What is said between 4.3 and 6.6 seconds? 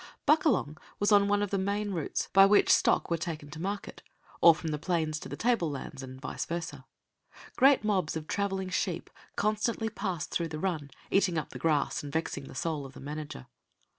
or from the plains to the tablelands, and vice